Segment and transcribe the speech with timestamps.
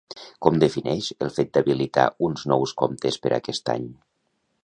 [0.43, 3.87] Com defineix el fet d'habilitar uns nous comptes per a aquest any?